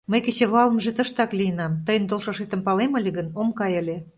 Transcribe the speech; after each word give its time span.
Мый 0.09 0.19
кечывалымже 0.25 0.91
тыштак 0.97 1.31
лийынам, 1.39 1.73
тыйын 1.85 2.03
толшашетым 2.09 2.61
палем 2.67 2.91
ыле 2.99 3.11
гын, 3.17 3.27
ом 3.39 3.49
кай 3.59 3.73
ыле. 3.81 3.97